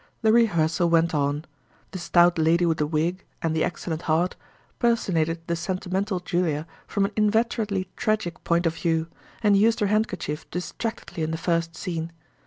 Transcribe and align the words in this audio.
The 0.23 0.33
rehearsal 0.33 0.89
went 0.89 1.13
on. 1.13 1.45
The 1.91 1.99
stout 1.99 2.39
lady 2.39 2.65
with 2.65 2.79
the 2.79 2.87
wig 2.87 3.23
(and 3.43 3.55
the 3.55 3.63
excellent 3.63 4.01
heart) 4.09 4.35
personated 4.79 5.41
the 5.45 5.55
sentimental 5.55 6.19
Julia 6.19 6.65
from 6.87 7.05
an 7.05 7.11
inveterately 7.15 7.87
tragic 7.95 8.43
point 8.43 8.65
of 8.65 8.73
view, 8.77 9.05
and 9.43 9.55
used 9.55 9.79
her 9.79 9.85
handkerchief 9.93 10.49
distractedly 10.49 11.21
in 11.21 11.29
the 11.29 11.37
first 11.37 11.75
scene. 11.75 12.11